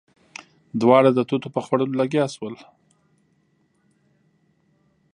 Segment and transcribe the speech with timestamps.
[0.81, 2.55] دواړه د توتو په خوړلو لګيا شول.